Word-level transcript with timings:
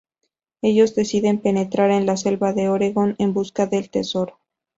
Ellos 0.63 0.95
deciden 0.95 1.37
penetrar 1.41 1.91
en 1.91 2.07
la 2.07 2.17
selva 2.17 2.53
de 2.53 2.69
Oregón 2.69 3.15
en 3.19 3.35
busca 3.35 3.67
del 3.67 3.91
tesoro. 3.91 4.39